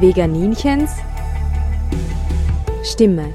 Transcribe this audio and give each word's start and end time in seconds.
Veganinchens 0.00 0.92
Stimme. 2.84 3.34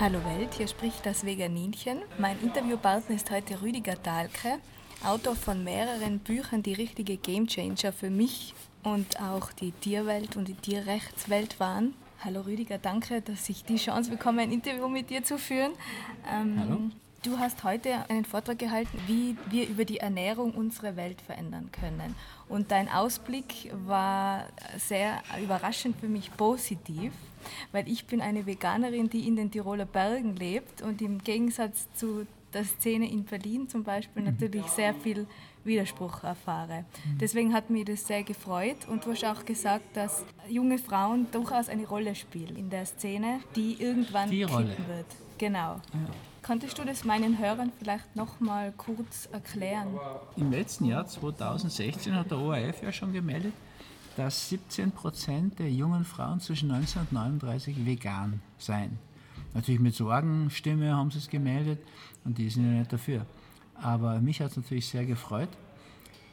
Hallo 0.00 0.18
Welt, 0.24 0.54
hier 0.56 0.66
spricht 0.66 1.04
das 1.04 1.26
Veganinchen. 1.26 1.98
Mein 2.16 2.40
Interviewpartner 2.40 3.16
ist 3.16 3.30
heute 3.30 3.60
Rüdiger 3.60 3.96
Dahlke, 3.96 4.60
Autor 5.04 5.36
von 5.36 5.62
mehreren 5.62 6.20
Büchern, 6.20 6.62
die 6.62 6.72
richtige 6.72 7.18
Gamechanger 7.18 7.92
für 7.92 8.08
mich 8.08 8.54
und 8.82 9.20
auch 9.20 9.52
die 9.52 9.72
Tierwelt 9.72 10.38
und 10.38 10.48
die 10.48 10.54
Tierrechtswelt 10.54 11.60
waren. 11.60 11.92
Hallo 12.22 12.42
Rüdiger, 12.42 12.76
danke, 12.76 13.22
dass 13.22 13.48
ich 13.48 13.64
die 13.64 13.76
Chance 13.76 14.10
bekomme, 14.10 14.42
ein 14.42 14.52
Interview 14.52 14.88
mit 14.88 15.08
dir 15.08 15.24
zu 15.24 15.38
führen. 15.38 15.72
Ähm, 16.30 16.60
Hallo. 16.60 16.80
Du 17.22 17.38
hast 17.38 17.64
heute 17.64 18.10
einen 18.10 18.26
Vortrag 18.26 18.58
gehalten, 18.58 18.98
wie 19.06 19.38
wir 19.48 19.66
über 19.66 19.86
die 19.86 19.98
Ernährung 19.98 20.52
unsere 20.52 20.96
Welt 20.96 21.22
verändern 21.22 21.70
können. 21.72 22.14
Und 22.46 22.72
dein 22.72 22.90
Ausblick 22.90 23.72
war 23.86 24.44
sehr 24.76 25.22
überraschend 25.42 25.96
für 25.98 26.08
mich 26.08 26.30
positiv, 26.36 27.14
weil 27.72 27.88
ich 27.88 28.04
bin 28.04 28.20
eine 28.20 28.44
Veganerin, 28.44 29.08
die 29.08 29.26
in 29.26 29.36
den 29.36 29.50
Tiroler 29.50 29.86
Bergen 29.86 30.36
lebt 30.36 30.82
und 30.82 31.00
im 31.00 31.24
Gegensatz 31.24 31.88
zu 31.94 32.26
der 32.52 32.64
Szene 32.64 33.10
in 33.10 33.24
Berlin 33.24 33.68
zum 33.68 33.84
Beispiel 33.84 34.22
natürlich 34.22 34.66
sehr 34.66 34.94
viel 34.94 35.26
Widerspruch 35.64 36.22
erfahre. 36.24 36.84
Deswegen 37.20 37.52
hat 37.52 37.70
mich 37.70 37.84
das 37.84 38.06
sehr 38.06 38.22
gefreut 38.22 38.88
und 38.88 39.04
du 39.04 39.12
hast 39.12 39.24
auch 39.24 39.44
gesagt, 39.44 39.96
dass 39.96 40.24
junge 40.48 40.78
Frauen 40.78 41.26
durchaus 41.30 41.68
eine 41.68 41.86
Rolle 41.86 42.14
spielen 42.14 42.56
in 42.56 42.70
der 42.70 42.86
Szene, 42.86 43.40
die 43.56 43.76
irgendwann 43.80 44.30
die 44.30 44.42
Rolle. 44.42 44.76
wird. 44.88 45.06
Genau. 45.38 45.74
Ja. 45.74 45.80
Könntest 46.42 46.78
du 46.78 46.84
das 46.84 47.04
meinen 47.04 47.38
Hörern 47.38 47.70
vielleicht 47.78 48.16
noch 48.16 48.40
mal 48.40 48.72
kurz 48.76 49.28
erklären? 49.30 49.98
Im 50.36 50.50
letzten 50.50 50.86
Jahr 50.86 51.06
2016 51.06 52.14
hat 52.14 52.30
der 52.30 52.38
ORF 52.38 52.82
ja 52.82 52.92
schon 52.92 53.12
gemeldet, 53.12 53.52
dass 54.16 54.48
17 54.48 54.90
Prozent 54.90 55.58
der 55.58 55.70
jungen 55.70 56.04
Frauen 56.04 56.40
zwischen 56.40 56.68
19 56.68 57.02
und 57.02 57.12
39 57.12 57.84
vegan 57.84 58.40
seien. 58.58 58.98
Natürlich 59.54 59.80
mit 59.80 59.94
Sorgenstimme 59.94 60.94
haben 60.94 61.10
sie 61.10 61.18
es 61.18 61.28
gemeldet 61.28 61.80
und 62.24 62.38
die 62.38 62.48
sind 62.48 62.64
ja 62.64 62.78
nicht 62.78 62.92
dafür. 62.92 63.26
Aber 63.74 64.20
mich 64.20 64.40
hat 64.40 64.50
es 64.52 64.56
natürlich 64.56 64.86
sehr 64.86 65.04
gefreut. 65.04 65.48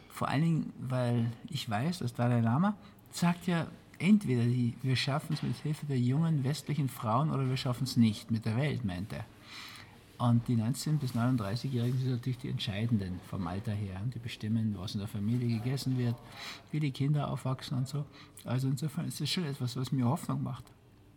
Vor 0.09 0.27
allen 0.27 0.41
Dingen, 0.41 0.73
weil 0.79 1.31
ich 1.49 1.69
weiß, 1.69 1.99
dass 1.99 2.13
Dalai 2.13 2.41
Lama 2.41 2.75
sagt 3.11 3.47
ja, 3.47 3.67
entweder 3.99 4.43
die, 4.43 4.75
wir 4.81 4.95
schaffen 4.95 5.33
es 5.33 5.43
mit 5.43 5.55
Hilfe 5.57 5.85
der 5.85 5.99
jungen 5.99 6.43
westlichen 6.43 6.89
Frauen 6.89 7.31
oder 7.31 7.47
wir 7.47 7.57
schaffen 7.57 7.85
es 7.85 7.97
nicht 7.97 8.31
mit 8.31 8.45
der 8.45 8.57
Welt, 8.57 8.85
meint 8.85 9.13
er. 9.13 9.25
Und 10.17 10.47
die 10.47 10.55
19- 10.55 10.97
bis 10.97 11.11
39-Jährigen 11.13 11.99
sind 11.99 12.11
natürlich 12.11 12.39
die 12.39 12.49
Entscheidenden 12.49 13.19
vom 13.29 13.45
Alter 13.45 13.71
her. 13.71 14.01
Die 14.13 14.19
bestimmen, 14.19 14.75
was 14.79 14.95
in 14.95 14.99
der 14.99 15.07
Familie 15.07 15.59
gegessen 15.59 15.97
wird, 15.97 16.15
wie 16.71 16.79
die 16.79 16.91
Kinder 16.91 17.29
aufwachsen 17.29 17.77
und 17.77 17.87
so. 17.87 18.03
Also 18.43 18.67
insofern 18.67 19.05
ist 19.05 19.21
das 19.21 19.29
schon 19.29 19.45
etwas, 19.45 19.75
was 19.75 19.91
mir 19.91 20.05
Hoffnung 20.05 20.41
macht. 20.41 20.63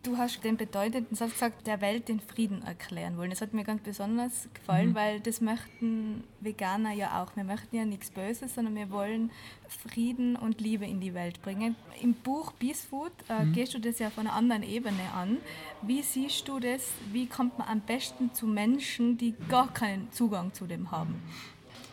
Du 0.03 0.17
hast 0.17 0.43
den 0.43 0.57
bedeutenden 0.57 1.15
Satz 1.15 1.33
gesagt, 1.33 1.67
der 1.67 1.79
Welt 1.79 2.07
den 2.07 2.19
Frieden 2.19 2.63
erklären 2.63 3.17
wollen. 3.17 3.29
Das 3.29 3.39
hat 3.39 3.53
mir 3.53 3.63
ganz 3.63 3.83
besonders 3.83 4.49
gefallen, 4.51 4.89
mhm. 4.89 4.95
weil 4.95 5.19
das 5.19 5.41
möchten 5.41 6.23
Veganer 6.39 6.91
ja 6.91 7.21
auch. 7.21 7.35
Wir 7.35 7.43
möchten 7.43 7.75
ja 7.75 7.85
nichts 7.85 8.09
Böses, 8.09 8.55
sondern 8.55 8.73
wir 8.73 8.89
wollen 8.89 9.29
Frieden 9.67 10.35
und 10.35 10.59
Liebe 10.59 10.85
in 10.85 11.01
die 11.01 11.13
Welt 11.13 11.39
bringen. 11.43 11.75
Im 12.01 12.13
Buch 12.13 12.51
Peace 12.57 12.83
Food 12.83 13.11
äh, 13.29 13.45
mhm. 13.45 13.53
gehst 13.53 13.75
du 13.75 13.79
das 13.79 13.99
ja 13.99 14.09
von 14.09 14.25
einer 14.25 14.35
anderen 14.35 14.63
Ebene 14.63 15.11
an. 15.15 15.37
Wie 15.83 16.01
siehst 16.01 16.47
du 16.47 16.59
das? 16.59 16.89
Wie 17.11 17.27
kommt 17.27 17.59
man 17.59 17.67
am 17.67 17.81
besten 17.81 18.33
zu 18.33 18.47
Menschen, 18.47 19.19
die 19.19 19.35
gar 19.49 19.71
keinen 19.71 20.11
Zugang 20.11 20.51
zu 20.51 20.65
dem 20.65 20.89
haben? 20.89 21.21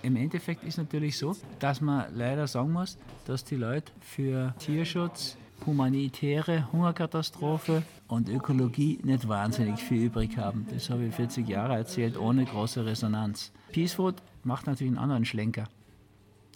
Im 0.02 0.16
Endeffekt 0.16 0.64
ist 0.64 0.78
natürlich 0.78 1.18
so, 1.18 1.36
dass 1.58 1.82
man 1.82 2.06
leider 2.14 2.46
sagen 2.46 2.72
muss, 2.72 2.96
dass 3.26 3.44
die 3.44 3.56
Leute 3.56 3.92
für 4.00 4.54
Tierschutz, 4.58 5.36
humanitäre 5.66 6.70
Hungerkatastrophe 6.72 7.82
und 8.06 8.28
Ökologie 8.28 8.98
nicht 9.02 9.28
wahnsinnig 9.28 9.80
viel 9.80 10.04
übrig 10.04 10.36
haben. 10.36 10.66
Das 10.72 10.90
habe 10.90 11.06
ich 11.06 11.14
40 11.14 11.48
Jahre 11.48 11.76
erzählt, 11.76 12.16
ohne 12.16 12.44
große 12.44 12.84
Resonanz. 12.84 13.52
Peace 13.72 13.94
Food 13.94 14.16
macht 14.44 14.66
natürlich 14.66 14.90
einen 14.90 15.02
anderen 15.02 15.24
Schlenker. 15.24 15.68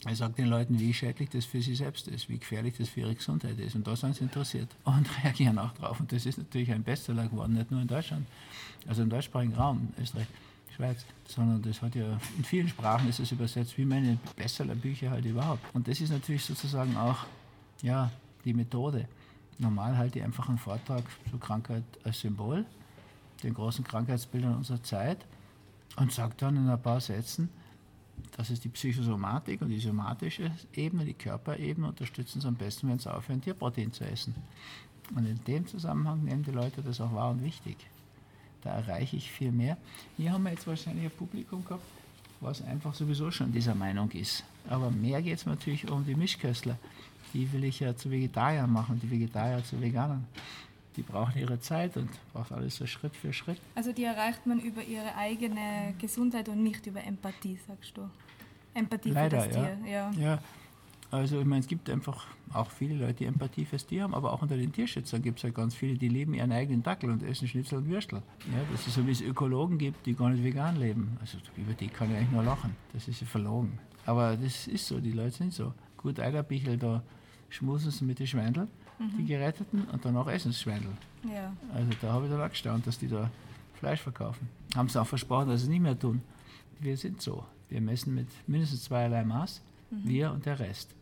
Er 0.05 0.17
sagt 0.17 0.39
den 0.39 0.49
Leuten, 0.49 0.81
wie 0.81 0.93
schädlich 0.93 1.31
das 1.31 1.45
für 1.45 1.63
sie 1.63 1.77
selbst 1.77 2.09
ist, 2.09 2.29
wie 2.29 2.39
gefährlich 2.39 2.75
das 2.77 2.89
für 2.89 3.01
ihre 3.01 3.15
Gesundheit 3.15 3.59
ist. 3.61 3.77
Und 3.77 3.87
da 3.87 3.95
sind 3.95 4.17
sie 4.17 4.25
interessiert 4.25 4.69
und 4.85 5.07
reagieren 5.25 5.59
auch 5.59 5.73
drauf. 5.75 6.01
Und 6.01 6.11
das 6.11 6.27
ist 6.27 6.39
natürlich 6.39 6.73
ein 6.73 6.83
Bestseller 6.83 7.29
geworden, 7.29 7.53
nicht 7.55 7.71
nur 7.71 7.83
in 7.83 7.89
Deutschland, 7.89 8.27
also 8.89 9.03
im 9.03 9.11
deutschsprachigen 9.11 9.55
Raum, 9.55 9.89
Österreich, 10.01 10.27
Schweiz, 10.75 11.05
sondern 11.29 11.63
das 11.63 11.83
hat 11.83 11.95
ja 11.95 12.19
in 12.37 12.45
vielen 12.45 12.69
Sprachen 12.69 13.09
ist 13.09 13.21
es 13.21 13.31
übersetzt, 13.31 13.77
wie 13.77 13.85
meine 13.85 14.19
Bestsellerbücher 14.37 15.11
halt 15.11 15.25
überhaupt. 15.25 15.63
Und 15.75 15.87
das 15.87 16.01
ist 16.01 16.11
natürlich 16.11 16.45
sozusagen 16.45 16.97
auch 16.97 17.27
ja, 17.83 18.11
die 18.45 18.55
Methode. 18.55 19.09
Normal 19.59 19.97
halte 19.97 20.19
ich 20.19 20.25
einfach 20.25 20.49
einen 20.49 20.59
Vortrag 20.59 21.05
zur 21.31 21.41
Krankheit 21.41 21.85
als 22.05 22.21
Symbol, 22.21 22.65
den 23.43 23.55
großen 23.55 23.85
Krankheitsbildern 23.85 24.57
unserer 24.57 24.83
Zeit 24.83 25.19
und 25.97 26.13
sage 26.13 26.35
dann 26.37 26.57
in 26.57 26.69
ein 26.69 26.83
paar 26.83 27.01
Sätzen, 27.01 27.49
das 28.37 28.51
ist 28.51 28.65
die 28.65 28.69
Psychosomatik 28.69 29.61
und 29.63 29.69
die 29.69 29.81
somatische 29.81 30.51
Ebene, 30.75 31.05
die 31.05 31.15
Körperebene 31.15 31.89
unterstützen 31.89 32.39
es 32.39 32.47
am 32.47 32.55
besten, 32.55 32.89
wenn 32.89 32.99
sie 32.99 33.13
aufhören, 33.13 33.43
Tierprotein 33.43 33.93
zu 33.93 34.05
essen. 34.05 34.35
Und 35.15 35.27
in 35.27 35.43
dem 35.45 35.67
Zusammenhang 35.67 36.25
nehmen 36.25 36.43
die 36.43 36.51
Leute 36.51 36.83
das 36.83 37.01
auch 37.01 37.13
wahr 37.13 37.31
und 37.31 37.45
wichtig. 37.45 37.77
Da 38.63 38.71
erreiche 38.71 39.17
ich 39.17 39.31
viel 39.31 39.53
mehr. 39.53 39.77
Hier 40.17 40.33
haben 40.33 40.45
wir 40.45 40.53
jetzt 40.53 40.67
wahrscheinlich 40.67 41.05
ein 41.05 41.11
Publikum 41.11 41.65
gehabt, 41.65 41.83
was 42.41 42.63
einfach 42.63 42.95
sowieso 42.95 43.31
schon 43.31 43.53
dieser 43.53 43.75
Meinung 43.75 44.11
ist. 44.13 44.45
Aber 44.69 44.91
mehr 44.91 45.21
geht 45.21 45.39
es 45.39 45.47
natürlich 45.47 45.91
um 45.91 46.07
die 46.07 46.15
Mischköstler 46.15 46.79
die 47.33 47.53
will 47.53 47.65
ich 47.65 47.81
ja 47.81 47.97
zu 47.97 48.11
Vegetariern 48.11 48.71
machen, 48.71 49.01
die 49.03 49.11
Vegetarier 49.11 49.63
zu 49.65 49.81
Veganern. 49.81 50.27
Die 50.97 51.03
brauchen 51.03 51.39
ihre 51.39 51.59
Zeit 51.59 51.97
und 51.97 52.11
braucht 52.33 52.53
alles 52.53 52.77
so 52.77 52.87
Schritt 52.87 53.17
für 53.17 53.33
Schritt. 53.33 53.59
Also 53.75 53.93
die 53.93 54.05
erreicht 54.05 54.47
man 54.47 54.61
über 54.61 54.83
ihre 54.83 55.15
eigene 55.17 55.95
Gesundheit 55.99 56.49
und 56.49 56.63
nicht 56.63 56.87
über 56.87 57.03
Empathie, 57.03 57.59
sagst 57.67 57.97
du? 57.97 58.03
Empathie 58.75 59.11
Leider, 59.11 59.41
für 59.41 59.49
das 59.49 59.57
ja. 59.57 59.65
Tier, 59.65 59.91
ja. 59.91 60.11
ja. 60.11 60.39
Also 61.11 61.41
ich 61.41 61.47
meine, 61.47 61.61
es 61.61 61.67
gibt 61.67 61.91
einfach 61.91 62.27
auch 62.55 62.71
viele 62.71 62.95
Leute, 62.95 63.15
die 63.15 63.25
Empathie 63.27 63.67
fürs 63.67 63.87
Tier 63.87 64.03
haben, 64.03 64.15
aber 64.15 64.33
auch 64.33 64.41
unter 64.41 64.57
den 64.57 64.73
Tierschützern 64.73 65.23
gibt 65.23 65.39
es 65.39 65.43
ja 65.43 65.51
ganz 65.51 65.75
viele, 65.75 65.99
die 65.99 66.09
leben 66.09 66.33
ihren 66.33 66.53
eigenen 66.53 66.83
Dackel 66.83 67.11
und 67.11 67.23
essen 67.23 67.49
Schnitzel 67.49 67.79
und 67.79 67.89
Würstel. 67.89 68.23
Ja, 68.51 68.59
das 68.71 68.87
ist 68.87 68.95
so, 68.95 69.07
wie 69.07 69.13
es 69.13 69.21
Ökologen 69.21 69.77
gibt, 69.77 70.07
die 70.07 70.15
gar 70.15 70.31
nicht 70.31 70.43
vegan 70.43 70.77
leben. 70.77 71.17
Also 71.21 71.39
über 71.57 71.75
die 71.75 71.89
kann 71.89 72.11
ich 72.11 72.17
eigentlich 72.17 72.31
nur 72.31 72.43
lachen. 72.43 72.77
Das 72.95 73.09
ist 73.09 73.21
ja 73.21 73.27
verlogen. 73.27 73.79
Aber 74.07 74.37
das 74.37 74.67
ist 74.67 74.87
so, 74.87 75.01
die 75.01 75.13
Leute 75.13 75.33
sind 75.33 75.53
so. 75.53 75.75
Gut, 75.99 76.19
Eiderbichel 76.19 76.79
da 76.79 77.03
schmusen 77.53 77.91
sie 77.91 78.05
mit 78.05 78.19
den 78.19 78.27
Schweindeln, 78.27 78.69
mhm. 78.99 79.19
die 79.19 79.27
Geretteten, 79.27 79.85
und 79.85 80.05
danach 80.05 80.27
essen 80.29 80.53
sie 80.53 80.59
Schweindel. 80.59 80.93
Ja. 81.25 81.53
Also 81.75 81.91
da 82.01 82.13
habe 82.13 82.27
ich 82.27 82.33
dann 82.33 82.41
auch 82.41 82.51
gestaunt, 82.51 82.87
dass 82.87 82.99
die 82.99 83.09
da 83.09 83.31
Fleisch 83.75 84.01
verkaufen. 84.01 84.49
Haben 84.75 84.89
sie 84.89 85.01
auch 85.01 85.07
versprochen, 85.07 85.49
dass 85.49 85.61
sie 85.61 85.67
es 85.67 85.71
nicht 85.71 85.83
mehr 85.83 85.99
tun. 85.99 86.23
Wir 86.81 86.97
sind 86.97 87.21
so. 87.21 87.45
Wir 87.69 87.81
messen 87.81 88.15
mit 88.15 88.29
mindestens 88.47 88.85
zweierlei 88.85 89.25
Maß, 89.25 89.61
mhm. 89.91 90.09
wir 90.09 90.33
und 90.33 90.47
der 90.47 90.59
Rest. 90.59 90.95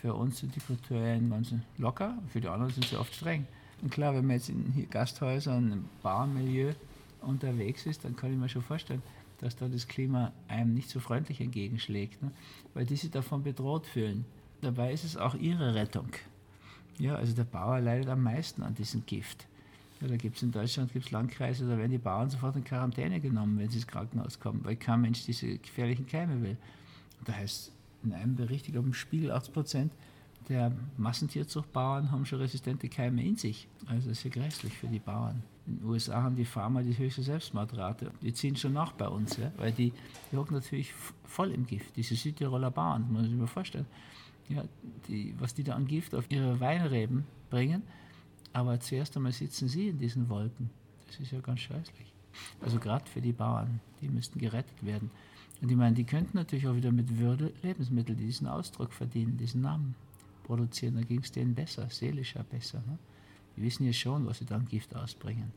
Für 0.00 0.14
uns 0.14 0.38
sind 0.38 0.54
die 0.56 0.60
Kriterien 0.60 1.30
ganz 1.30 1.54
locker, 1.78 2.18
für 2.28 2.40
die 2.40 2.48
anderen 2.48 2.72
sind 2.72 2.86
sie 2.86 2.96
oft 2.96 3.14
streng. 3.14 3.46
Und 3.80 3.90
klar, 3.90 4.14
wenn 4.14 4.26
man 4.26 4.36
jetzt 4.36 4.48
in 4.48 4.88
Gasthäusern, 4.90 5.72
im 5.72 5.84
Barmilieu 6.02 6.72
unterwegs 7.20 7.86
ist, 7.86 8.04
dann 8.04 8.16
kann 8.16 8.32
ich 8.32 8.38
mir 8.38 8.48
schon 8.48 8.62
vorstellen, 8.62 9.02
dass 9.38 9.56
da 9.56 9.68
das 9.68 9.88
Klima 9.88 10.32
einem 10.48 10.74
nicht 10.74 10.88
so 10.88 11.00
freundlich 11.00 11.40
entgegenschlägt, 11.40 12.22
ne? 12.22 12.30
weil 12.74 12.86
die 12.86 12.96
sich 12.96 13.10
davon 13.10 13.42
bedroht 13.42 13.86
fühlen 13.86 14.24
dabei 14.62 14.92
ist 14.92 15.04
es 15.04 15.16
auch 15.16 15.34
ihre 15.34 15.74
Rettung. 15.74 16.08
Ja, 16.98 17.16
also 17.16 17.34
der 17.34 17.44
Bauer 17.44 17.80
leidet 17.80 18.08
am 18.08 18.22
meisten 18.22 18.62
an 18.62 18.74
diesem 18.74 19.04
Gift. 19.04 19.46
Ja, 20.00 20.08
da 20.08 20.16
gibt 20.16 20.36
es 20.36 20.42
in 20.42 20.50
Deutschland 20.50 20.92
gibt's 20.92 21.10
Landkreise, 21.10 21.66
da 21.68 21.76
werden 21.76 21.90
die 21.90 21.98
Bauern 21.98 22.30
sofort 22.30 22.56
in 22.56 22.64
Quarantäne 22.64 23.20
genommen, 23.20 23.58
wenn 23.58 23.68
sie 23.68 23.76
ins 23.76 23.86
Krankenhaus 23.86 24.40
kommen, 24.40 24.64
weil 24.64 24.76
kein 24.76 25.00
Mensch 25.00 25.24
diese 25.24 25.58
gefährlichen 25.58 26.06
Keime 26.06 26.42
will. 26.42 26.56
Da 27.24 27.34
heißt 27.34 27.72
in 28.02 28.12
einem 28.12 28.34
Bericht, 28.34 28.66
ich 28.66 28.72
glaube 28.72 28.88
im 28.88 28.94
Spiegel 28.94 29.30
80 29.30 29.54
Prozent 29.54 29.92
der 30.48 30.72
Massentierzuchtbauern 30.96 32.10
haben 32.10 32.26
schon 32.26 32.40
resistente 32.40 32.88
Keime 32.88 33.24
in 33.24 33.36
sich. 33.36 33.68
Also 33.86 34.08
das 34.08 34.18
ist 34.18 34.24
ja 34.24 34.30
grässlich 34.30 34.76
für 34.76 34.88
die 34.88 34.98
Bauern. 34.98 35.42
In 35.66 35.78
den 35.78 35.84
USA 35.84 36.22
haben 36.22 36.36
die 36.36 36.44
Farmer 36.44 36.82
die 36.82 36.96
höchste 36.96 37.22
Selbstmordrate. 37.22 38.10
Die 38.20 38.32
ziehen 38.32 38.56
schon 38.56 38.72
nach 38.72 38.92
bei 38.92 39.08
uns, 39.08 39.36
ja? 39.36 39.52
weil 39.56 39.72
die, 39.72 39.92
die 40.30 40.36
hocken 40.36 40.54
natürlich 40.54 40.92
voll 41.24 41.52
im 41.52 41.66
Gift. 41.66 41.96
Diese 41.96 42.16
Südtiroler 42.16 42.70
Bauern, 42.70 43.02
muss 43.02 43.12
man 43.12 43.24
sich 43.24 43.38
mal 43.38 43.46
vorstellen 43.46 43.86
ja, 44.48 44.64
die, 45.08 45.34
was 45.38 45.54
die 45.54 45.64
da 45.64 45.74
an 45.74 45.86
Gift 45.86 46.14
auf 46.14 46.30
ihre 46.30 46.60
Weinreben 46.60 47.24
bringen. 47.50 47.82
Aber 48.52 48.78
zuerst 48.80 49.16
einmal 49.16 49.32
sitzen 49.32 49.68
sie 49.68 49.88
in 49.88 49.98
diesen 49.98 50.28
Wolken. 50.28 50.70
Das 51.06 51.20
ist 51.20 51.32
ja 51.32 51.40
ganz 51.40 51.60
scheußlich. 51.60 52.12
Also 52.60 52.78
gerade 52.78 53.08
für 53.08 53.20
die 53.20 53.32
Bauern, 53.32 53.80
die 54.00 54.08
müssten 54.08 54.38
gerettet 54.38 54.84
werden. 54.84 55.10
Und 55.60 55.70
ich 55.70 55.76
meine, 55.76 55.94
die 55.94 56.04
könnten 56.04 56.36
natürlich 56.36 56.66
auch 56.66 56.74
wieder 56.74 56.90
mit 56.90 57.18
Würde 57.18 57.52
Lebensmittel 57.62 58.16
diesen 58.16 58.48
Ausdruck 58.48 58.92
verdienen, 58.92 59.36
diesen 59.36 59.60
Namen 59.60 59.94
produzieren. 60.44 60.96
Da 60.96 61.02
ging 61.02 61.20
es 61.20 61.30
denen 61.32 61.54
besser, 61.54 61.88
seelischer 61.88 62.42
besser. 62.42 62.82
Ne? 62.86 62.98
Die 63.56 63.62
wissen 63.62 63.84
ja 63.84 63.92
schon, 63.92 64.26
was 64.26 64.38
sie 64.38 64.46
da 64.46 64.56
an 64.56 64.66
Gift 64.66 64.94
ausbringen. 64.96 65.52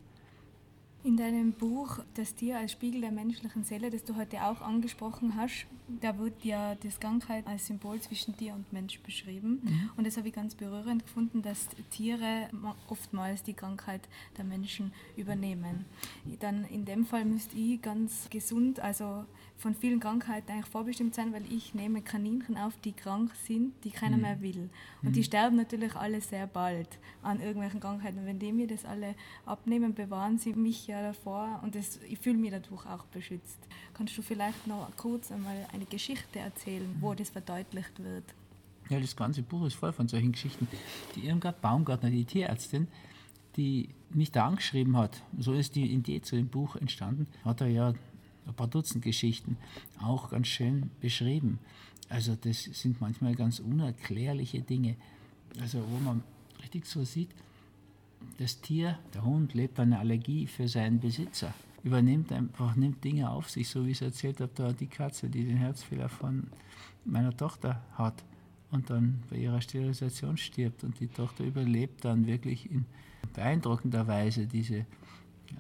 In 1.06 1.18
deinem 1.18 1.52
Buch 1.52 2.00
Das 2.16 2.34
Tier 2.34 2.58
als 2.58 2.72
Spiegel 2.72 3.02
der 3.02 3.12
menschlichen 3.12 3.64
Seele, 3.64 3.92
das 3.92 4.04
du 4.04 4.16
heute 4.16 4.44
auch 4.44 4.62
angesprochen 4.62 5.36
hast, 5.36 5.68
da 6.02 6.18
wird 6.18 6.44
ja 6.44 6.74
das 6.74 7.00
Krankheit 7.00 7.46
als 7.46 7.68
Symbol 7.68 8.00
zwischen 8.02 8.36
Tier 8.36 8.56
und 8.56 8.74
Mensch 8.74 9.00
beschrieben. 9.02 9.62
Mhm. 9.62 9.90
Und 9.98 10.08
das 10.08 10.18
habe 10.18 10.30
ich 10.30 10.34
ganz 10.34 10.56
berührend 10.56 11.04
gefunden, 11.04 11.44
dass 11.44 11.68
Tiere 11.92 12.50
oftmals 12.88 13.44
die 13.44 13.54
Krankheit 13.54 14.02
der 14.36 14.46
Menschen 14.46 14.94
übernehmen. 15.16 15.86
Dann 16.40 16.66
in 16.66 16.86
dem 16.86 17.06
Fall 17.06 17.24
müsste 17.24 17.56
ich 17.56 17.80
ganz 17.84 18.28
gesund, 18.32 18.80
also 18.80 19.26
von 19.58 19.74
vielen 19.74 20.00
Krankheiten 20.00 20.52
eigentlich 20.52 20.66
vorbestimmt 20.66 21.16
sein, 21.16 21.34
weil 21.34 21.50
ich 21.52 21.74
nehme 21.74 22.02
Kaninchen 22.02 22.58
auf, 22.58 22.74
die 22.84 22.92
krank 22.92 23.32
sind, 23.48 23.74
die 23.84 23.90
keiner 23.90 24.18
mhm. 24.18 24.22
mehr 24.22 24.42
will. 24.42 24.70
Und 25.02 25.10
mhm. 25.10 25.14
die 25.14 25.24
sterben 25.24 25.56
natürlich 25.56 25.96
alle 25.96 26.22
sehr 26.22 26.46
bald 26.46 26.90
an 27.22 27.40
irgendwelchen 27.40 27.80
Krankheiten. 27.80 28.20
Und 28.20 28.26
wenn 28.26 28.40
die 28.40 28.52
mir 28.52 28.68
das 28.68 28.86
alle 28.86 29.16
abnehmen, 29.46 29.94
bewahren 29.94 30.38
sie 30.38 30.54
mich 30.54 30.88
ja 30.88 31.02
davor 31.02 31.62
und 31.64 31.76
das, 31.76 32.00
ich 32.10 32.20
fühle 32.20 32.38
mich 32.38 32.52
dadurch 32.52 32.86
auch 32.86 33.06
beschützt. 33.06 33.60
Kannst 33.94 34.18
du 34.18 34.22
vielleicht 34.22 34.68
noch 34.68 34.90
kurz 34.98 35.32
einmal 35.32 35.66
eine 35.74 35.86
Geschichte 35.86 36.40
erzählen, 36.40 36.96
wo 37.00 37.12
mhm. 37.12 37.18
das 37.18 37.30
verdeutlicht 37.30 38.04
wird? 38.04 38.26
Ja, 38.90 39.00
das 39.00 39.16
ganze 39.16 39.42
Buch 39.42 39.66
ist 39.66 39.76
voll 39.76 39.94
von 39.94 40.08
solchen 40.08 40.34
Geschichten. 40.34 40.68
Die 41.16 41.26
Irmgard 41.26 41.62
Baumgartner, 41.62 42.12
die 42.12 42.26
Tierärztin, 42.26 42.88
die 43.56 43.90
mich 44.10 44.32
da 44.32 44.48
angeschrieben 44.48 44.98
hat, 44.98 45.24
so 45.40 45.54
ist 45.54 45.76
die 45.76 45.92
Idee 45.92 46.22
zu 46.22 46.36
dem 46.36 46.50
Buch 46.50 46.76
entstanden, 46.76 47.28
hat 47.44 47.62
er 47.62 47.68
ja 47.68 47.94
ein 48.48 48.54
paar 48.54 48.68
Dutzend 48.68 49.04
Geschichten, 49.04 49.58
auch 50.02 50.30
ganz 50.30 50.48
schön 50.48 50.90
beschrieben. 51.02 51.60
Also 52.10 52.36
das 52.36 52.64
sind 52.64 53.02
manchmal 53.02 53.36
ganz 53.36 53.60
unerklärliche 53.60 54.62
Dinge, 54.62 54.96
also 55.60 55.84
wo 55.90 55.98
man 55.98 56.24
richtig 56.62 56.86
so 56.86 57.04
sieht, 57.04 57.30
das 58.38 58.62
Tier, 58.62 59.00
der 59.14 59.24
Hund, 59.24 59.54
lebt 59.54 59.80
eine 59.80 60.00
Allergie 60.00 60.48
für 60.48 60.68
seinen 60.68 61.00
Besitzer, 61.00 61.54
übernimmt 61.84 62.32
einfach, 62.32 62.76
nimmt 62.76 63.04
Dinge 63.04 63.30
auf 63.30 63.50
sich, 63.50 63.70
so 63.70 63.86
wie 63.86 63.92
ich 63.92 64.02
es 64.02 64.08
erzählt 64.08 64.40
habe, 64.40 64.52
da 64.56 64.74
die 64.74 64.88
Katze, 64.88 65.30
die 65.30 65.46
den 65.46 65.58
Herzfehler 65.58 66.10
von 66.10 66.48
meiner 67.06 67.36
Tochter 67.36 67.82
hat 67.94 68.24
und 68.72 68.90
dann 68.90 69.24
bei 69.30 69.38
ihrer 69.38 69.62
Sterilisation 69.62 70.38
stirbt 70.38 70.84
und 70.84 71.00
die 71.00 71.08
Tochter 71.08 71.44
überlebt 71.44 72.04
dann 72.04 72.28
wirklich 72.28 72.70
in 72.70 72.86
beeindruckender 73.34 74.08
Weise 74.08 74.48
diese 74.48 74.86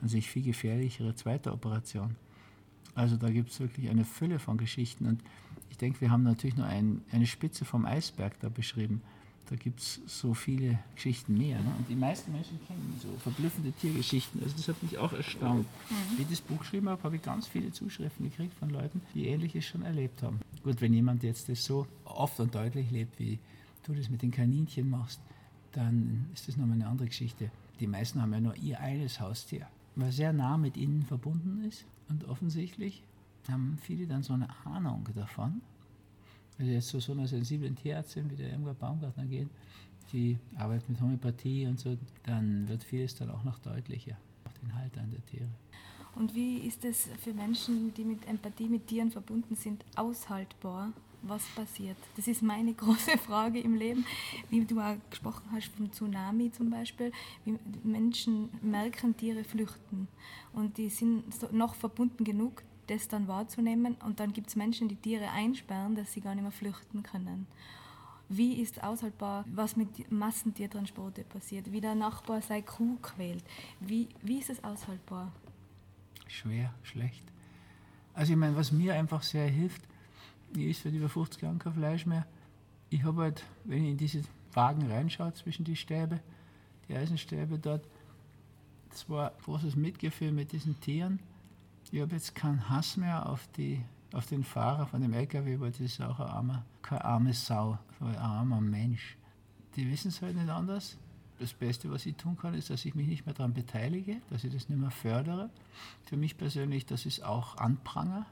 an 0.01 0.07
sich 0.07 0.27
viel 0.27 0.43
gefährlichere 0.43 1.15
zweite 1.15 1.51
Operation. 1.51 2.15
Also 2.95 3.17
da 3.17 3.29
gibt 3.29 3.51
es 3.51 3.59
wirklich 3.59 3.89
eine 3.89 4.05
Fülle 4.05 4.39
von 4.39 4.57
Geschichten 4.57 5.05
und 5.05 5.21
ich 5.69 5.77
denke, 5.77 6.01
wir 6.01 6.09
haben 6.09 6.23
natürlich 6.23 6.55
nur 6.55 6.65
ein, 6.65 7.01
eine 7.11 7.27
Spitze 7.27 7.65
vom 7.65 7.85
Eisberg 7.85 8.39
da 8.39 8.47
beschrieben. 8.47 9.01
Da 9.49 9.55
gibt 9.55 9.79
es 9.79 9.99
so 10.07 10.33
viele 10.33 10.79
Geschichten 10.95 11.37
mehr. 11.37 11.59
Ne? 11.59 11.71
Und 11.77 11.87
die 11.87 11.95
meisten 11.95 12.31
Menschen 12.31 12.59
kennen 12.65 12.99
so 12.99 13.09
verblüffende 13.19 13.71
Tiergeschichten. 13.73 14.41
Also 14.41 14.55
das 14.55 14.69
hat 14.69 14.81
mich 14.81 14.97
auch 14.97 15.13
erstaunt. 15.13 15.67
Mhm. 15.89 16.17
Wie 16.17 16.21
ich 16.23 16.29
das 16.29 16.41
Buch 16.41 16.59
geschrieben 16.59 16.89
habe, 16.89 17.03
habe 17.03 17.17
ich 17.17 17.21
ganz 17.21 17.47
viele 17.47 17.71
Zuschriften 17.71 18.29
gekriegt 18.29 18.57
von 18.57 18.69
Leuten, 18.69 19.01
die 19.13 19.27
Ähnliches 19.27 19.65
schon 19.65 19.83
erlebt 19.83 20.23
haben. 20.23 20.39
Gut, 20.63 20.81
wenn 20.81 20.93
jemand 20.93 21.21
jetzt 21.21 21.49
das 21.49 21.63
so 21.63 21.85
oft 22.05 22.39
und 22.39 22.55
deutlich 22.55 22.89
lebt, 22.89 23.19
wie 23.19 23.37
du 23.83 23.93
das 23.93 24.09
mit 24.09 24.23
den 24.23 24.31
Kaninchen 24.31 24.89
machst, 24.89 25.19
dann 25.73 26.27
ist 26.33 26.47
das 26.47 26.57
nochmal 26.57 26.77
eine 26.77 26.87
andere 26.87 27.07
Geschichte. 27.07 27.51
Die 27.79 27.87
meisten 27.87 28.21
haben 28.21 28.33
ja 28.33 28.39
nur 28.39 28.55
ihr 28.55 28.79
eines 28.79 29.19
Haustier, 29.19 29.67
was 29.95 30.15
sehr 30.15 30.33
nah 30.33 30.57
mit 30.57 30.77
ihnen 30.77 31.03
verbunden 31.03 31.63
ist. 31.63 31.85
Und 32.09 32.25
offensichtlich 32.25 33.03
haben 33.49 33.77
viele 33.81 34.07
dann 34.07 34.23
so 34.23 34.33
eine 34.33 34.47
Ahnung 34.65 35.07
davon. 35.15 35.61
Wenn 36.57 36.71
jetzt 36.71 36.87
zu 36.87 36.99
so 36.99 37.11
einer 37.11 37.27
sensiblen 37.27 37.75
Tierärztin 37.75 38.29
wie 38.31 38.35
der 38.35 38.51
Irmgard 38.51 38.79
Baumgartner 38.79 39.25
gehen, 39.25 39.49
die 40.13 40.37
arbeitet 40.55 40.89
mit 40.89 41.01
Homöopathie 41.01 41.67
und 41.67 41.79
so, 41.79 41.97
dann 42.23 42.67
wird 42.67 42.83
vieles 42.83 43.15
dann 43.15 43.29
auch 43.29 43.43
noch 43.43 43.59
deutlicher, 43.59 44.17
auch 44.45 44.53
den 44.61 44.73
Haltern 44.75 45.11
der 45.11 45.25
Tiere. 45.25 45.49
Und 46.15 46.33
wie 46.33 46.59
ist 46.59 46.85
es 46.85 47.09
für 47.21 47.33
Menschen, 47.33 47.93
die 47.93 48.05
mit 48.05 48.25
Empathie 48.25 48.69
mit 48.69 48.87
Tieren 48.87 49.11
verbunden 49.11 49.55
sind, 49.55 49.83
aushaltbar? 49.97 50.93
Was 51.27 51.43
passiert? 51.55 51.97
Das 52.15 52.27
ist 52.27 52.43
meine 52.43 52.73
große 52.75 53.17
Frage 53.17 53.59
im 53.59 53.73
Leben. 53.73 54.05
Wie 54.51 54.63
du 54.63 54.79
auch 54.79 54.95
gesprochen 55.09 55.49
hast 55.51 55.73
vom 55.75 55.91
Tsunami 55.91 56.51
zum 56.51 56.69
Beispiel, 56.69 57.11
wie 57.45 57.57
Menschen 57.83 58.49
merken, 58.61 59.17
Tiere 59.17 59.43
flüchten. 59.43 60.07
Und 60.53 60.77
die 60.77 60.89
sind 60.89 61.23
noch 61.51 61.73
verbunden 61.73 62.23
genug, 62.23 62.61
das 62.87 63.07
dann 63.07 63.27
wahrzunehmen. 63.27 63.95
Und 64.05 64.19
dann 64.19 64.33
gibt 64.33 64.49
es 64.49 64.55
Menschen, 64.55 64.87
die 64.87 64.95
Tiere 64.95 65.31
einsperren, 65.31 65.95
dass 65.95 66.13
sie 66.13 66.21
gar 66.21 66.35
nicht 66.35 66.43
mehr 66.43 66.51
flüchten 66.51 67.01
können. 67.01 67.47
Wie 68.29 68.61
ist 68.61 68.83
aushaltbar, 68.83 69.45
was 69.47 69.75
mit 69.75 70.11
Massentiertransporte 70.11 71.23
passiert, 71.23 71.71
wie 71.71 71.81
der 71.81 71.95
Nachbar 71.95 72.41
seine 72.43 72.63
Kuh 72.63 72.97
quält? 73.01 73.43
Wie, 73.79 74.09
wie 74.21 74.39
ist 74.39 74.51
es 74.51 74.63
aushaltbar? 74.63 75.31
Schwer, 76.27 76.73
schlecht. 76.83 77.23
Also 78.13 78.33
ich 78.33 78.37
meine, 78.37 78.55
was 78.55 78.71
mir 78.71 78.93
einfach 78.93 79.23
sehr 79.23 79.47
hilft, 79.47 79.81
ich 80.53 80.67
esse 80.67 80.83
seit 80.83 80.93
über 80.93 81.09
50 81.09 81.41
Jahren 81.41 81.59
kein 81.59 81.73
Fleisch 81.73 82.05
mehr. 82.05 82.25
Ich 82.89 83.03
habe 83.03 83.23
halt, 83.23 83.43
wenn 83.63 83.83
ich 83.83 83.91
in 83.91 83.97
diese 83.97 84.21
Wagen 84.53 84.89
reinschaue 84.89 85.33
zwischen 85.33 85.65
die 85.65 85.75
Stäbe, 85.75 86.19
die 86.87 86.95
Eisenstäbe 86.95 87.59
dort, 87.59 87.87
das 88.89 89.09
war 89.09 89.33
großes 89.43 89.75
Mitgefühl 89.75 90.31
mit 90.31 90.51
diesen 90.53 90.79
Tieren. 90.79 91.19
Ich 91.91 92.01
habe 92.01 92.13
jetzt 92.13 92.33
keinen 92.33 92.69
Hass 92.69 92.97
mehr 92.97 93.27
auf, 93.27 93.47
die, 93.57 93.81
auf 94.13 94.25
den 94.27 94.43
Fahrer 94.43 94.87
von 94.87 95.01
dem 95.01 95.13
LKW, 95.13 95.59
weil 95.59 95.71
das 95.71 95.81
ist 95.81 96.01
auch 96.01 96.19
ein 96.19 96.27
armer, 96.27 96.65
keine 96.81 97.03
arme 97.03 97.33
Sau, 97.33 97.77
ein 97.99 98.15
armer 98.15 98.61
Mensch. 98.61 99.17
Die 99.75 99.89
wissen 99.91 100.07
es 100.07 100.21
halt 100.21 100.35
nicht 100.35 100.49
anders. 100.49 100.97
Das 101.39 101.53
Beste, 101.53 101.91
was 101.91 102.05
ich 102.05 102.15
tun 102.15 102.37
kann, 102.37 102.53
ist, 102.53 102.69
dass 102.69 102.85
ich 102.85 102.95
mich 102.95 103.07
nicht 103.07 103.25
mehr 103.25 103.35
daran 103.35 103.53
beteilige, 103.53 104.21
dass 104.29 104.45
ich 104.45 104.53
das 104.53 104.69
nicht 104.69 104.79
mehr 104.79 104.91
fördere. 104.91 105.49
Für 106.03 106.15
mich 106.15 106.37
persönlich, 106.37 106.85
das 106.85 107.05
ist 107.05 107.23
auch 107.23 107.57
Anpranger. 107.57 108.25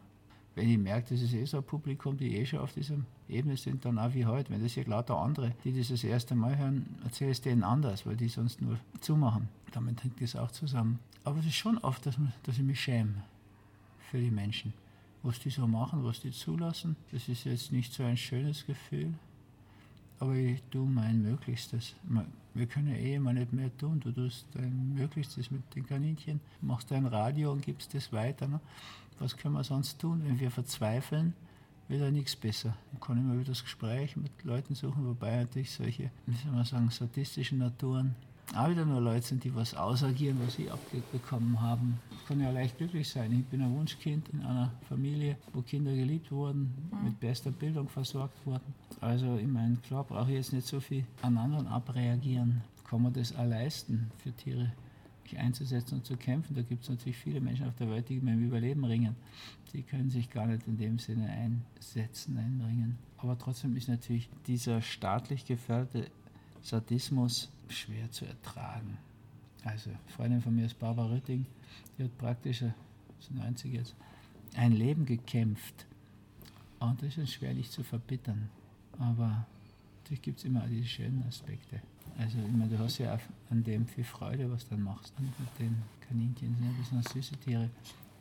Wenn 0.56 0.70
ich 0.70 0.78
merke, 0.78 1.10
das 1.10 1.22
ist 1.22 1.34
eh 1.34 1.46
so 1.46 1.58
ein 1.58 1.64
Publikum, 1.64 2.16
die 2.16 2.38
eh 2.38 2.46
schon 2.46 2.60
auf 2.60 2.74
dieser 2.74 2.98
Ebene 3.28 3.58
sind, 3.58 3.86
dann 3.86 3.98
auch 3.98 4.14
wie 4.14 4.26
heute. 4.26 4.52
Wenn 4.52 4.62
das 4.62 4.74
hier 4.74 4.86
lauter 4.86 5.18
andere, 5.18 5.54
die 5.64 5.76
das 5.76 5.88
das 5.88 6.04
erste 6.04 6.36
Mal 6.36 6.58
hören, 6.58 6.86
erzähle 7.04 7.32
ich 7.32 7.38
es 7.38 7.42
denen 7.42 7.64
anders, 7.64 8.06
weil 8.06 8.16
die 8.16 8.28
sonst 8.28 8.62
nur 8.62 8.78
zumachen. 9.02 9.50
Damit 9.72 10.04
hängt 10.04 10.22
das 10.22 10.36
auch 10.36 10.52
zusammen. 10.52 11.00
Aber 11.24 11.40
es 11.40 11.48
ist 11.48 11.56
schon 11.56 11.80
oft, 11.80 12.06
dass, 12.06 12.18
man, 12.18 12.34
dass 12.44 12.58
ich 12.58 12.64
mich 12.64 12.80
schäme 12.80 13.24
für 14.12 14.20
die 14.20 14.32
Menschen. 14.32 14.74
Was 15.24 15.40
die 15.40 15.50
so 15.50 15.66
machen, 15.66 16.04
was 16.04 16.20
die 16.20 16.32
zulassen, 16.32 16.98
das 17.12 17.30
ist 17.30 17.46
jetzt 17.46 17.72
nicht 17.72 17.94
so 17.94 18.04
ein 18.04 18.18
schönes 18.18 18.66
Gefühl. 18.66 19.14
Aber 20.20 20.36
ich 20.36 20.62
tue 20.72 20.88
mein 20.88 21.22
Möglichstes. 21.22 21.96
Wir 22.54 22.68
können 22.68 22.96
eh 22.96 23.16
immer 23.16 23.34
nicht 23.34 23.52
mehr 23.52 23.76
tun. 23.78 24.00
Du 24.00 24.12
tust 24.12 24.46
dein 24.54 24.94
Möglichstes 24.94 25.52
mit 25.52 25.62
den 25.76 25.86
Kaninchen, 25.86 26.40
machst 26.62 26.92
dein 26.92 27.06
Radio 27.06 27.52
und 27.52 27.66
gibst 27.66 27.94
das 27.94 28.14
weiter. 28.14 28.48
Ne? 28.48 28.60
Was 29.20 29.36
können 29.36 29.56
wir 29.56 29.64
sonst 29.64 30.00
tun? 30.00 30.22
Wenn 30.24 30.40
wir 30.40 30.52
verzweifeln, 30.52 31.34
wird 31.88 32.02
ja 32.02 32.12
nichts 32.12 32.36
besser. 32.36 32.76
Dann 32.92 33.02
kann 33.02 33.28
mal 33.28 33.40
wieder 33.40 33.52
das 33.52 33.64
Gespräch 33.64 34.16
mit 34.16 34.32
Leuten 34.44 34.76
suchen, 34.76 35.06
wobei 35.06 35.38
natürlich 35.38 35.72
solche, 35.72 36.12
wie 36.26 36.36
soll 36.36 36.52
man 36.52 36.66
sagen, 36.66 36.90
sadistischen 36.90 37.58
Naturen 37.58 38.16
auch 38.56 38.70
wieder 38.70 38.86
nur 38.86 39.02
Leute 39.02 39.26
sind, 39.26 39.44
die 39.44 39.54
was 39.56 39.76
ausagieren, 39.76 40.40
was 40.46 40.56
sie 40.56 40.70
abbekommen 40.70 41.60
haben. 41.60 42.00
Ich 42.12 42.28
kann 42.28 42.40
ja 42.40 42.52
leicht 42.52 42.78
glücklich 42.78 43.10
sein. 43.10 43.32
Ich 43.32 43.46
bin 43.46 43.62
ein 43.62 43.76
Wunschkind 43.76 44.30
in 44.30 44.42
einer 44.42 44.72
Familie, 44.88 45.38
wo 45.54 45.62
Kinder 45.62 45.94
geliebt 45.94 46.32
wurden, 46.32 46.74
mhm. 46.92 47.06
mit 47.06 47.20
bester 47.20 47.52
Bildung 47.52 47.90
versorgt 47.90 48.46
wurden. 48.46 48.74
Also 49.02 49.38
ich 49.38 49.48
meine, 49.48 49.78
klar 49.78 50.04
brauche 50.04 50.30
ich 50.30 50.38
jetzt 50.38 50.54
nicht 50.54 50.68
so 50.68 50.80
viel 50.80 51.04
an 51.22 51.38
anderen 51.38 51.68
abreagieren. 51.68 52.62
Kann 52.88 53.02
man 53.02 53.14
das 53.14 53.36
auch 53.36 53.46
leisten, 53.46 54.12
für 54.18 54.32
Tiere 54.32 54.72
sich 55.24 55.38
einzusetzen 55.38 55.96
und 55.96 56.06
zu 56.06 56.16
kämpfen? 56.16 56.56
Da 56.56 56.62
gibt 56.62 56.84
es 56.84 56.90
natürlich 56.90 57.18
viele 57.18 57.42
Menschen 57.42 57.68
auf 57.68 57.76
der 57.76 57.90
Welt, 57.90 58.08
die 58.10 58.20
mit 58.20 58.36
dem 58.36 58.46
Überleben 58.46 58.86
ringen. 58.86 59.16
Die 59.74 59.82
können 59.82 60.10
sich 60.10 60.30
gar 60.30 60.46
nicht 60.46 60.68
in 60.68 60.78
dem 60.78 61.00
Sinne 61.00 61.28
einsetzen, 61.30 62.38
einbringen. 62.38 62.98
Aber 63.18 63.38
trotzdem 63.38 63.76
ist 63.76 63.88
natürlich 63.88 64.30
dieser 64.46 64.82
staatlich 64.82 65.46
geförderte 65.46 66.08
Sadismus 66.64 67.52
schwer 67.68 68.10
zu 68.12 68.26
ertragen. 68.26 68.98
Also, 69.64 69.90
eine 69.90 70.00
Freundin 70.08 70.42
von 70.42 70.56
mir 70.56 70.66
ist 70.66 70.80
Barbara 70.80 71.10
Rütting, 71.10 71.46
die 71.98 72.04
hat 72.04 72.18
praktisch, 72.18 72.60
das 72.62 73.30
90 73.30 73.74
jetzt, 73.74 73.96
ein 74.56 74.72
Leben 74.72 75.06
gekämpft. 75.06 75.86
Und 76.80 77.02
das 77.02 77.18
ist 77.18 77.32
schwerlich 77.32 77.70
zu 77.70 77.84
verbittern. 77.84 78.50
Aber 79.00 79.46
natürlich 80.00 80.22
gibt 80.22 80.40
es 80.40 80.46
immer 80.46 80.62
diese 80.68 80.88
schönen 80.88 81.24
Aspekte. 81.28 81.82
Also, 82.18 82.38
ich 82.40 82.52
meine, 82.52 82.70
du 82.76 82.80
hast 82.80 82.98
ja 82.98 83.18
an 83.50 83.64
dem 83.64 83.88
viel 83.88 84.04
Freude, 84.04 84.52
was 84.52 84.64
du 84.66 84.72
dann 84.72 84.84
machst. 84.84 85.14
Und 85.18 85.40
mit 85.40 85.60
den 85.60 85.82
Kaninchen 86.08 86.56
sind 86.56 86.66
ja 86.66 86.72
besonders 86.78 87.12
süße 87.14 87.38
Tiere. 87.38 87.70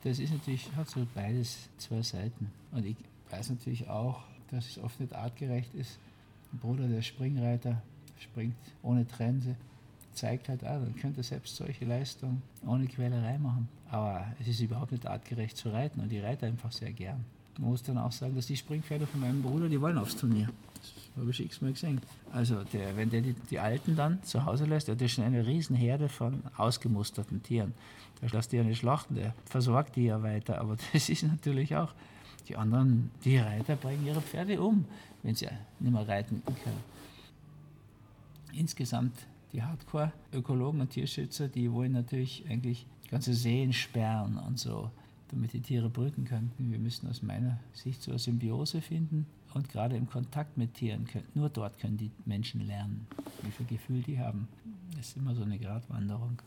Das 0.04 0.18
ist 0.18 0.32
natürlich, 0.32 0.74
hat 0.74 0.88
so 0.88 1.06
beides 1.14 1.68
zwei 1.78 2.02
Seiten. 2.02 2.50
Und 2.70 2.86
ich 2.86 2.96
weiß 3.30 3.50
natürlich 3.50 3.88
auch, 3.88 4.24
dass 4.50 4.68
es 4.68 4.78
oft 4.78 4.98
nicht 5.00 5.14
artgerecht 5.14 5.74
ist. 5.74 5.98
Ein 6.52 6.58
Bruder, 6.58 6.88
der 6.88 7.02
Springreiter, 7.02 7.82
springt 8.22 8.54
ohne 8.82 9.06
Trense, 9.06 9.56
zeigt 10.14 10.48
halt 10.48 10.64
auch, 10.64 10.80
man 10.80 10.94
könnte 10.96 11.22
selbst 11.22 11.56
solche 11.56 11.84
Leistungen 11.84 12.42
ohne 12.66 12.86
Quälerei 12.86 13.38
machen. 13.38 13.68
Aber 13.90 14.26
es 14.40 14.48
ist 14.48 14.60
überhaupt 14.60 14.92
nicht 14.92 15.06
artgerecht 15.06 15.56
zu 15.56 15.70
reiten 15.70 16.00
und 16.00 16.12
ich 16.12 16.22
reite 16.22 16.46
einfach 16.46 16.72
sehr 16.72 16.92
gern. 16.92 17.24
Man 17.58 17.70
muss 17.70 17.82
dann 17.82 17.98
auch 17.98 18.12
sagen, 18.12 18.34
dass 18.34 18.46
die 18.46 18.56
Springpferde 18.56 19.06
von 19.06 19.20
meinem 19.20 19.42
Bruder, 19.42 19.68
die 19.68 19.80
wollen 19.80 19.98
aufs 19.98 20.16
Turnier. 20.16 20.48
Das 20.74 21.20
habe 21.20 21.30
ich 21.30 21.40
x-mal 21.40 21.72
gesehen. 21.72 22.00
Also 22.32 22.64
der, 22.64 22.96
wenn 22.96 23.10
der 23.10 23.20
die, 23.20 23.34
die, 23.50 23.58
Alten 23.58 23.94
dann 23.94 24.22
zu 24.22 24.46
Hause 24.46 24.64
lässt, 24.64 24.88
der 24.88 24.96
hat 24.96 25.10
schon 25.10 25.24
eine 25.24 25.46
riesen 25.46 25.76
Herde 25.76 26.08
von 26.08 26.42
ausgemusterten 26.56 27.42
Tieren. 27.42 27.74
Der 28.22 28.30
lässt 28.30 28.52
die 28.52 28.56
ja 28.56 28.64
nicht 28.64 28.78
schlachten, 28.78 29.16
der 29.16 29.34
versorgt 29.44 29.96
die 29.96 30.04
ja 30.04 30.22
weiter. 30.22 30.58
Aber 30.58 30.76
das 30.92 31.08
ist 31.10 31.22
natürlich 31.24 31.76
auch, 31.76 31.92
die 32.48 32.56
anderen, 32.56 33.10
die 33.24 33.36
Reiter 33.36 33.76
bringen 33.76 34.06
ihre 34.06 34.20
Pferde 34.20 34.60
um, 34.60 34.84
wenn 35.22 35.34
sie 35.34 35.46
nicht 35.78 35.92
mehr 35.92 36.08
reiten 36.08 36.42
können. 36.44 36.92
Insgesamt 38.52 39.26
die 39.52 39.62
Hardcore-Ökologen 39.62 40.80
und 40.80 40.90
Tierschützer, 40.90 41.48
die 41.48 41.70
wollen 41.72 41.92
natürlich 41.92 42.44
eigentlich 42.48 42.86
ganze 43.10 43.34
Seen 43.34 43.72
sperren 43.72 44.38
und 44.38 44.58
so, 44.58 44.90
damit 45.28 45.52
die 45.52 45.60
Tiere 45.60 45.90
brüten 45.90 46.24
könnten. 46.24 46.70
Wir 46.70 46.78
müssen 46.78 47.08
aus 47.08 47.22
meiner 47.22 47.58
Sicht 47.74 48.02
so 48.02 48.10
eine 48.10 48.18
Symbiose 48.18 48.80
finden 48.80 49.26
und 49.54 49.68
gerade 49.68 49.96
im 49.96 50.08
Kontakt 50.08 50.56
mit 50.56 50.74
Tieren, 50.74 51.06
können, 51.06 51.26
nur 51.34 51.50
dort 51.50 51.78
können 51.78 51.98
die 51.98 52.10
Menschen 52.24 52.66
lernen, 52.66 53.06
wie 53.42 53.50
viel 53.50 53.66
Gefühl 53.66 54.02
die 54.02 54.18
haben. 54.18 54.48
Das 54.96 55.08
ist 55.08 55.16
immer 55.16 55.34
so 55.34 55.42
eine 55.42 55.58
Gratwanderung. 55.58 56.40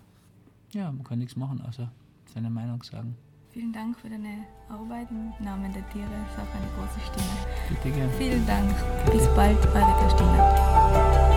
Ja, 0.73 0.91
man 0.91 1.03
kann 1.03 1.19
nichts 1.19 1.35
machen, 1.35 1.61
außer 1.61 1.91
seine 2.33 2.49
Meinung 2.49 2.81
sagen. 2.83 3.15
Vielen 3.51 3.71
Dank 3.71 3.97
für 3.97 4.09
deine 4.09 4.45
Arbeit 4.67 5.07
im 5.11 5.31
Namen 5.45 5.71
der 5.71 5.87
Tiere. 5.89 6.09
Es 6.29 6.37
auch 6.37 6.53
eine 6.53 6.67
große 6.75 6.99
Stimme. 6.99 7.29
Bitte 7.69 7.95
gerne. 7.95 8.13
Vielen 8.13 8.45
Dank. 8.45 8.69
Bis 9.11 9.27
bald, 9.35 9.57
eure 9.67 9.93
Christina. 10.01 11.34